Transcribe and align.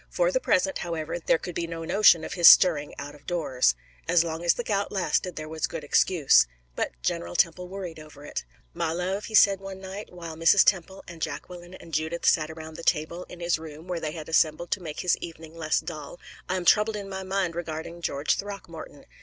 For 0.09 0.31
the 0.31 0.39
present, 0.39 0.79
however, 0.79 1.19
there 1.19 1.37
could 1.37 1.53
be 1.53 1.67
no 1.67 1.85
notion 1.85 2.23
of 2.23 2.33
his 2.33 2.47
stirring 2.47 2.95
out 2.97 3.13
of 3.13 3.27
doors. 3.27 3.75
As 4.07 4.23
long 4.23 4.43
as 4.43 4.55
the 4.55 4.63
gout 4.63 4.91
lasted 4.91 5.35
there 5.35 5.47
was 5.47 5.65
a 5.65 5.67
good 5.67 5.83
excuse. 5.83 6.47
But 6.75 6.99
General 7.03 7.35
Temple 7.35 7.67
worried 7.67 7.99
over 7.99 8.25
it. 8.25 8.43
"My 8.73 8.91
love," 8.93 9.25
he 9.25 9.35
said 9.35 9.59
one 9.59 9.79
night, 9.79 10.11
while 10.11 10.35
Mrs. 10.35 10.63
Temple 10.65 11.03
and 11.07 11.21
Jacqueline 11.21 11.75
and 11.75 11.93
Judith 11.93 12.25
sat 12.25 12.49
around 12.49 12.77
the 12.77 12.83
table 12.83 13.25
in 13.25 13.41
his 13.41 13.59
room, 13.59 13.87
where 13.87 13.99
they 13.99 14.13
had 14.13 14.27
assembled 14.27 14.71
to 14.71 14.81
make 14.81 15.01
his 15.01 15.17
evening 15.17 15.55
less 15.55 15.79
dull, 15.79 16.19
"I 16.49 16.55
am 16.55 16.65
troubled 16.65 16.95
in 16.95 17.07
my 17.07 17.21
mind 17.21 17.53
regarding 17.53 18.01
George 18.01 18.33
Throckmorton. 18.37 19.05